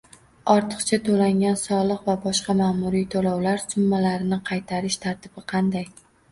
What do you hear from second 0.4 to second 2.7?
Ortiqcha to‘langan soliq va boshqa